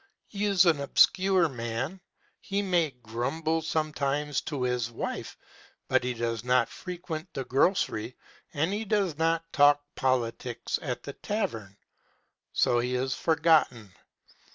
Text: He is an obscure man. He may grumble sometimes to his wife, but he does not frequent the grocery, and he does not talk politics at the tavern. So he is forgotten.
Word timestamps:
He 0.25 0.45
is 0.45 0.65
an 0.65 0.79
obscure 0.81 1.47
man. 1.47 2.01
He 2.39 2.63
may 2.63 2.89
grumble 2.89 3.61
sometimes 3.61 4.41
to 4.45 4.63
his 4.63 4.89
wife, 4.89 5.37
but 5.87 6.03
he 6.03 6.15
does 6.15 6.43
not 6.43 6.69
frequent 6.69 7.31
the 7.35 7.45
grocery, 7.45 8.17
and 8.51 8.73
he 8.73 8.83
does 8.83 9.15
not 9.19 9.43
talk 9.53 9.83
politics 9.93 10.79
at 10.81 11.03
the 11.03 11.13
tavern. 11.13 11.77
So 12.51 12.79
he 12.79 12.95
is 12.95 13.13
forgotten. 13.13 13.93